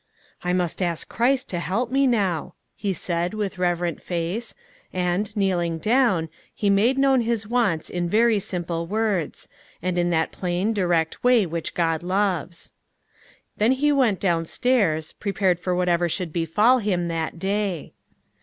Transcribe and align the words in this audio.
"I 0.43 0.51
must 0.51 0.81
ask 0.81 1.07
Christ 1.07 1.47
to 1.49 1.59
help 1.59 1.91
me 1.91 2.07
now," 2.07 2.55
he 2.75 2.91
said, 2.91 3.35
with 3.35 3.59
reverent 3.59 4.01
face; 4.01 4.55
and, 4.91 5.31
kneeling 5.37 5.77
down, 5.77 6.27
he 6.55 6.71
made 6.71 6.97
known 6.97 7.21
his 7.21 7.45
wants 7.45 7.87
in 7.87 8.09
very 8.09 8.39
simple 8.39 8.87
words, 8.87 9.47
and 9.79 9.99
in 9.99 10.09
that 10.09 10.31
plain, 10.31 10.73
direct 10.73 11.23
way 11.23 11.45
which 11.45 11.75
God 11.75 12.01
loves. 12.01 12.73
Then 13.57 13.73
he 13.73 13.91
went 13.91 14.19
down 14.19 14.45
stairs, 14.45 15.11
prepared 15.13 15.59
for 15.59 15.75
whatever 15.75 16.09
should 16.09 16.33
befall 16.33 16.79
him 16.79 17.07
that 17.09 17.37
day. 17.37 17.93